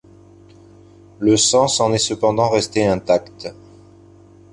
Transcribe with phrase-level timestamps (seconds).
[1.19, 3.53] Le sens en est cependant resté intact.